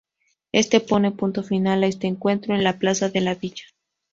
Esto 0.51 0.83
pone 0.83 1.11
punto 1.11 1.43
final 1.43 1.83
a 1.83 1.85
este 1.85 2.07
encuentro 2.07 2.55
en 2.55 2.63
la 2.63 2.79
plaza 2.79 3.09
de 3.09 3.21
la 3.21 3.35
villa. 3.35 3.65